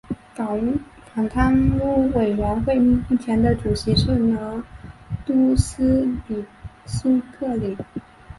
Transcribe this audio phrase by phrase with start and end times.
[1.13, 4.65] 反贪污委员会目前的主席是拿
[5.27, 6.43] 督斯里
[6.87, 7.77] 苏克里。